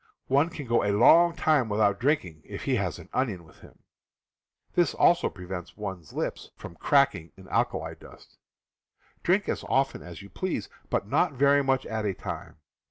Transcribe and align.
One 0.29 0.49
can 0.49 0.65
go 0.65 0.83
a 0.83 0.89
long 0.97 1.35
time 1.35 1.69
without 1.69 1.99
drinking 1.99 2.41
if 2.43 2.63
he 2.63 2.77
has 2.77 2.97
an 2.97 3.07
onion 3.13 3.43
with 3.43 3.59
him; 3.59 3.83
this 4.73 4.95
also 4.95 5.29
prevents 5.29 5.77
one's 5.77 6.11
lips 6.11 6.49
from 6.55 6.73
cracking 6.75 7.31
in 7.37 7.47
alkali 7.49 7.93
dust. 7.99 8.39
Drink 9.21 9.47
as 9.47 9.63
often 9.65 10.01
as 10.01 10.23
you 10.23 10.29
please, 10.31 10.69
but 10.89 11.07
not 11.07 11.33
very 11.33 11.63
much 11.63 11.85
at 11.85 12.03
a 12.07 12.15
time. 12.15 12.57